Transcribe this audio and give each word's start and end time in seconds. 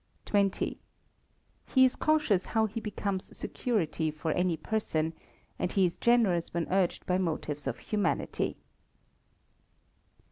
xx. 0.25 0.77
He 1.67 1.85
is 1.85 1.95
cautious 1.95 2.45
how 2.45 2.65
he 2.65 2.79
becomes 2.79 3.37
security 3.37 4.09
for 4.09 4.31
any 4.31 4.57
person; 4.57 5.13
and 5.59 5.77
is 5.77 5.95
generous 5.95 6.55
when 6.55 6.67
urged 6.71 7.05
by 7.05 7.19
motives 7.19 7.67
of 7.67 7.77
humanity. 7.77 8.57